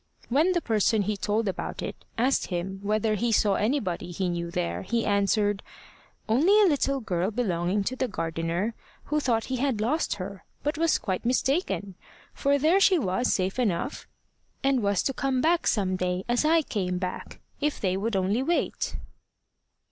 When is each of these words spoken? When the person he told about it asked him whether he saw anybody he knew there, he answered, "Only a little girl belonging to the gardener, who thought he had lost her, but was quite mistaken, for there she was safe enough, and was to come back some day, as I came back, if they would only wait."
When 0.29 0.53
the 0.53 0.61
person 0.63 1.03
he 1.03 1.15
told 1.15 1.47
about 1.47 1.83
it 1.83 1.95
asked 2.17 2.47
him 2.47 2.79
whether 2.81 3.13
he 3.13 3.31
saw 3.31 3.53
anybody 3.53 4.09
he 4.09 4.29
knew 4.29 4.49
there, 4.49 4.81
he 4.81 5.05
answered, 5.05 5.61
"Only 6.27 6.59
a 6.59 6.65
little 6.65 7.01
girl 7.01 7.29
belonging 7.29 7.83
to 7.83 7.95
the 7.95 8.07
gardener, 8.07 8.73
who 9.03 9.19
thought 9.19 9.43
he 9.43 9.57
had 9.57 9.79
lost 9.79 10.15
her, 10.15 10.43
but 10.63 10.75
was 10.75 10.97
quite 10.97 11.23
mistaken, 11.23 11.93
for 12.33 12.57
there 12.57 12.79
she 12.79 12.97
was 12.97 13.31
safe 13.31 13.59
enough, 13.59 14.07
and 14.63 14.81
was 14.81 15.03
to 15.03 15.13
come 15.13 15.39
back 15.39 15.67
some 15.67 15.97
day, 15.97 16.23
as 16.27 16.45
I 16.45 16.63
came 16.63 16.97
back, 16.97 17.39
if 17.59 17.79
they 17.79 17.95
would 17.95 18.15
only 18.15 18.41
wait." 18.41 18.95